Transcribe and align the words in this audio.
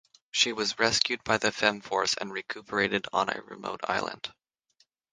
She 0.31 0.51
was 0.51 0.79
rescued 0.79 1.23
by 1.23 1.37
the 1.37 1.49
Femforce 1.51 2.17
and 2.19 2.33
recuperated 2.33 3.05
on 3.13 3.29
a 3.29 3.39
remote 3.43 3.81
island. 3.83 4.33